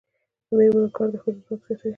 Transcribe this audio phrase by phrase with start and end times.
[0.47, 1.89] د میرمنو کار د ښځو واک زیاتوي.